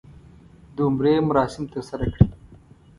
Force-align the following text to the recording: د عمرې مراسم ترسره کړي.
د 0.75 0.77
عمرې 0.87 1.13
مراسم 1.29 1.63
ترسره 1.73 2.05
کړي. 2.13 2.25